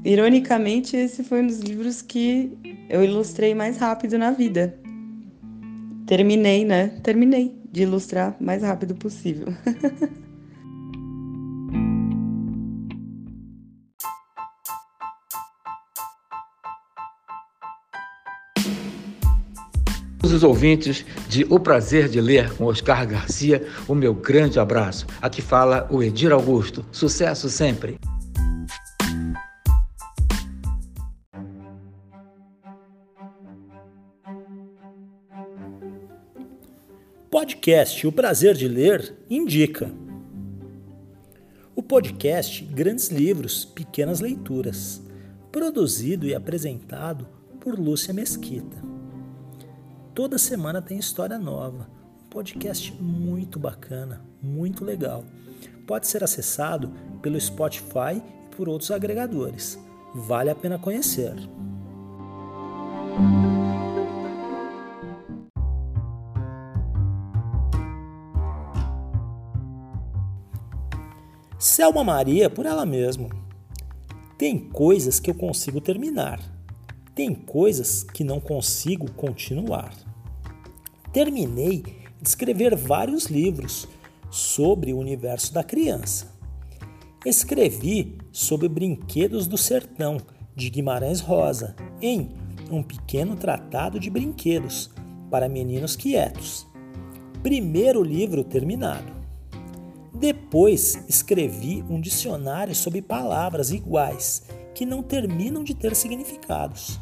ironicamente, 0.04 0.96
esse 0.96 1.22
foi 1.22 1.42
um 1.42 1.46
dos 1.46 1.60
livros 1.60 2.02
que 2.02 2.52
eu 2.88 3.04
ilustrei 3.04 3.54
mais 3.54 3.76
rápido 3.76 4.18
na 4.18 4.30
vida. 4.30 4.78
Terminei, 6.06 6.64
né? 6.64 6.88
Terminei 7.02 7.54
de 7.70 7.82
ilustrar 7.82 8.36
mais 8.40 8.62
rápido 8.62 8.94
possível. 8.94 9.48
os 20.40 20.44
ouvintes 20.44 21.04
de 21.28 21.46
O 21.50 21.60
Prazer 21.60 22.08
de 22.08 22.18
Ler 22.18 22.50
com 22.54 22.64
Oscar 22.64 23.06
Garcia, 23.06 23.66
o 23.86 23.94
meu 23.94 24.14
grande 24.14 24.58
abraço. 24.58 25.06
Aqui 25.20 25.42
fala 25.42 25.86
o 25.90 26.02
Edir 26.02 26.32
Augusto. 26.32 26.84
Sucesso 26.90 27.50
sempre! 27.50 27.98
Podcast 37.60 38.06
O 38.06 38.10
Prazer 38.10 38.54
de 38.54 38.66
Ler 38.66 39.14
indica. 39.28 39.92
O 41.76 41.82
podcast 41.82 42.64
Grandes 42.64 43.08
Livros, 43.08 43.66
Pequenas 43.66 44.18
Leituras, 44.18 45.02
produzido 45.52 46.26
e 46.26 46.34
apresentado 46.34 47.28
por 47.60 47.78
Lúcia 47.78 48.14
Mesquita. 48.14 48.78
Toda 50.14 50.38
semana 50.38 50.80
tem 50.80 50.98
história 50.98 51.38
nova. 51.38 51.86
Um 52.24 52.30
podcast 52.30 52.94
muito 52.94 53.58
bacana, 53.58 54.24
muito 54.42 54.82
legal. 54.82 55.22
Pode 55.86 56.06
ser 56.06 56.24
acessado 56.24 56.90
pelo 57.20 57.38
Spotify 57.38 58.16
e 58.16 58.56
por 58.56 58.70
outros 58.70 58.90
agregadores. 58.90 59.78
Vale 60.14 60.48
a 60.48 60.54
pena 60.54 60.78
conhecer. 60.78 61.34
Selma 71.80 72.04
Maria 72.04 72.50
por 72.50 72.66
ela 72.66 72.84
mesma. 72.84 73.30
Tem 74.36 74.58
coisas 74.58 75.18
que 75.18 75.30
eu 75.30 75.34
consigo 75.34 75.80
terminar, 75.80 76.38
tem 77.14 77.34
coisas 77.34 78.04
que 78.04 78.22
não 78.22 78.38
consigo 78.38 79.10
continuar. 79.12 79.90
Terminei 81.10 81.78
de 81.78 82.28
escrever 82.28 82.76
vários 82.76 83.28
livros 83.28 83.88
sobre 84.30 84.92
o 84.92 84.98
universo 84.98 85.54
da 85.54 85.64
criança. 85.64 86.30
Escrevi 87.24 88.18
sobre 88.30 88.68
Brinquedos 88.68 89.46
do 89.46 89.56
Sertão, 89.56 90.18
de 90.54 90.68
Guimarães 90.68 91.20
Rosa, 91.20 91.74
em 92.02 92.34
Um 92.70 92.82
Pequeno 92.82 93.36
Tratado 93.36 93.98
de 93.98 94.10
Brinquedos 94.10 94.90
para 95.30 95.48
Meninos 95.48 95.96
Quietos. 95.96 96.66
Primeiro 97.42 98.02
livro 98.02 98.44
terminado. 98.44 99.19
Depois 100.20 101.02
escrevi 101.08 101.82
um 101.88 101.98
dicionário 101.98 102.74
sobre 102.74 103.00
palavras 103.00 103.70
iguais 103.70 104.42
que 104.74 104.84
não 104.84 105.02
terminam 105.02 105.64
de 105.64 105.74
ter 105.74 105.96
significados. 105.96 107.00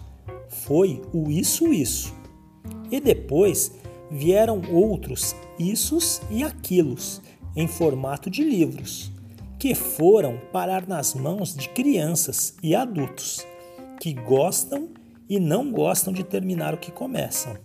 Foi 0.48 1.02
o 1.12 1.28
Isso 1.28 1.72
Isso. 1.72 2.14
E 2.92 3.00
depois 3.00 3.72
vieram 4.09 4.62
outros 4.70 5.35
issos 5.59 6.22
e 6.31 6.44
aquilos, 6.44 7.20
em 7.57 7.66
formato 7.66 8.31
de 8.31 8.44
livros, 8.44 9.11
que 9.59 9.74
foram 9.74 10.40
parar 10.52 10.87
nas 10.87 11.12
mãos 11.12 11.57
de 11.57 11.68
crianças 11.70 12.54
e 12.62 12.72
adultos 12.72 13.44
que 14.00 14.14
gostam 14.14 14.90
e 15.28 15.40
não 15.40 15.72
gostam 15.72 16.12
de 16.12 16.22
terminar 16.22 16.72
o 16.72 16.78
que 16.78 16.92
começam. 16.92 17.57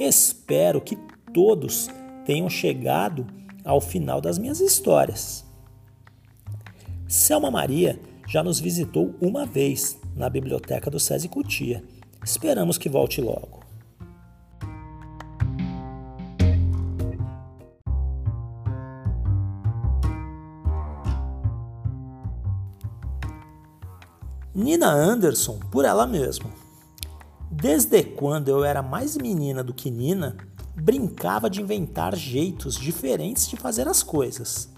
Espero 0.00 0.80
que 0.80 0.98
todos 1.32 1.88
tenham 2.26 2.50
chegado 2.50 3.24
ao 3.64 3.80
final 3.80 4.20
das 4.20 4.38
minhas 4.38 4.60
histórias. 4.60 5.44
Selma 7.08 7.50
Maria 7.50 7.98
já 8.28 8.42
nos 8.42 8.60
visitou 8.60 9.14
uma 9.20 9.46
vez 9.46 9.98
na 10.14 10.28
biblioteca 10.28 10.90
do 10.90 11.00
SESI 11.00 11.28
Cutia. 11.28 11.82
Esperamos 12.24 12.78
que 12.78 12.88
volte 12.88 13.20
logo. 13.20 13.64
Nina 24.54 24.88
Anderson 24.88 25.58
por 25.70 25.84
ela 25.84 26.06
mesma. 26.06 26.48
Desde 27.50 28.02
quando 28.04 28.48
eu 28.48 28.64
era 28.64 28.82
mais 28.82 29.16
menina 29.16 29.64
do 29.64 29.74
que 29.74 29.90
Nina, 29.90 30.36
brincava 30.74 31.48
de 31.48 31.60
inventar 31.60 32.16
jeitos 32.16 32.76
diferentes 32.76 33.46
de 33.46 33.56
fazer 33.56 33.86
as 33.86 34.02
coisas. 34.02 34.68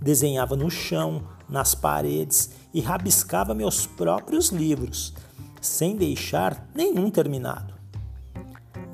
Desenhava 0.00 0.56
no 0.56 0.70
chão, 0.70 1.22
nas 1.48 1.74
paredes 1.74 2.50
e 2.72 2.80
rabiscava 2.80 3.54
meus 3.54 3.86
próprios 3.86 4.50
livros, 4.50 5.12
sem 5.60 5.96
deixar 5.96 6.68
nenhum 6.74 7.10
terminado. 7.10 7.74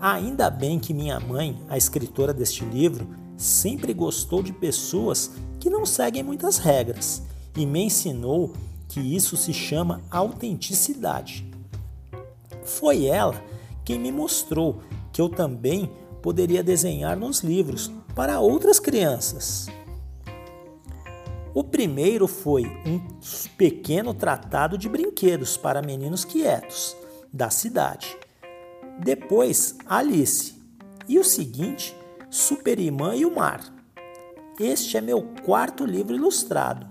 Ainda 0.01 0.51
bem 0.51 0.79
que 0.79 0.95
minha 0.95 1.19
mãe, 1.19 1.61
a 1.69 1.77
escritora 1.77 2.33
deste 2.33 2.65
livro, 2.65 3.09
sempre 3.37 3.93
gostou 3.93 4.43
de 4.43 4.53
pessoas 4.53 5.33
que 5.59 5.71
não 5.71 5.85
seguem 5.85 6.23
muitas 6.23 6.59
regras 6.59 7.23
e 7.57 7.65
me 7.67 7.85
ensinou 7.85 8.53
que 8.89 9.01
isso 9.01 9.37
se 9.37 9.53
chama 9.53 10.03
autenticidade. 10.11 11.47
Foi 12.65 13.07
ela 13.07 13.43
quem 13.85 13.99
me 13.99 14.13
mostrou 14.13 14.81
que 15.13 15.21
eu 15.21 15.29
também 15.29 15.91
poderia 16.27 16.61
desenhar 16.61 17.17
nos 17.17 17.45
livros 17.45 17.89
para 18.13 18.41
outras 18.41 18.81
crianças. 18.81 19.69
O 21.55 21.63
primeiro 21.63 22.27
foi 22.27 22.65
um 22.85 22.99
pequeno 23.57 24.13
tratado 24.13 24.77
de 24.77 24.89
brinquedos 24.89 25.57
para 25.57 25.81
meninos 25.81 26.25
quietos 26.25 26.97
da 27.33 27.49
cidade. 27.49 28.19
Depois, 28.99 29.77
Alice. 29.87 30.61
E 31.09 31.17
o 31.17 31.23
seguinte, 31.23 31.97
Superimã 32.29 33.15
e 33.15 33.25
o 33.25 33.33
Mar. 33.33 33.61
Este 34.59 34.97
é 34.97 35.01
meu 35.01 35.23
quarto 35.45 35.87
livro 35.87 36.17
ilustrado. 36.17 36.89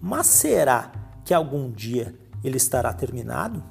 Mas 0.00 0.26
será 0.26 0.90
que 1.22 1.34
algum 1.34 1.70
dia 1.70 2.18
ele 2.42 2.56
estará 2.56 2.94
terminado? 2.94 3.62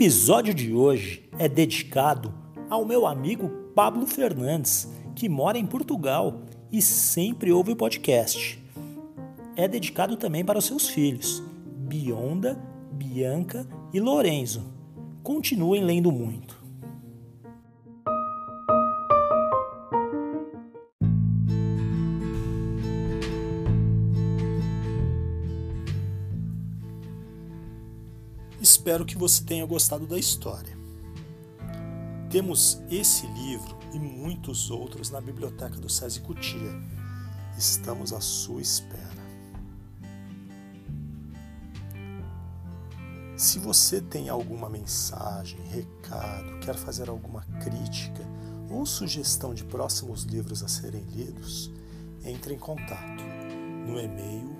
Episódio 0.00 0.54
de 0.54 0.72
hoje 0.72 1.28
é 1.38 1.46
dedicado 1.46 2.32
ao 2.70 2.86
meu 2.86 3.06
amigo 3.06 3.50
Pablo 3.74 4.06
Fernandes, 4.06 4.90
que 5.14 5.28
mora 5.28 5.58
em 5.58 5.66
Portugal 5.66 6.40
e 6.72 6.80
sempre 6.80 7.52
ouve 7.52 7.72
o 7.72 7.76
podcast. 7.76 8.58
É 9.54 9.68
dedicado 9.68 10.16
também 10.16 10.42
para 10.42 10.58
os 10.58 10.64
seus 10.64 10.88
filhos, 10.88 11.42
Bionda, 11.86 12.58
Bianca 12.92 13.68
e 13.92 14.00
Lorenzo. 14.00 14.64
Continuem 15.22 15.84
lendo 15.84 16.10
muito. 16.10 16.59
Espero 28.80 29.04
que 29.04 29.18
você 29.18 29.44
tenha 29.44 29.66
gostado 29.66 30.06
da 30.06 30.18
história. 30.18 30.74
Temos 32.30 32.80
esse 32.90 33.26
livro 33.26 33.78
e 33.92 33.98
muitos 33.98 34.70
outros 34.70 35.10
na 35.10 35.20
biblioteca 35.20 35.76
do 35.76 35.90
SESI 35.90 36.22
Cutia. 36.22 36.72
Estamos 37.58 38.10
à 38.10 38.22
sua 38.22 38.62
espera. 38.62 39.20
Se 43.36 43.58
você 43.58 44.00
tem 44.00 44.30
alguma 44.30 44.70
mensagem, 44.70 45.60
recado, 45.68 46.60
quer 46.60 46.74
fazer 46.74 47.10
alguma 47.10 47.42
crítica 47.62 48.24
ou 48.70 48.86
sugestão 48.86 49.52
de 49.52 49.62
próximos 49.62 50.22
livros 50.22 50.62
a 50.62 50.68
serem 50.68 51.02
lidos, 51.02 51.70
entre 52.24 52.54
em 52.54 52.58
contato 52.58 53.22
no 53.86 54.00
e-mail 54.00 54.59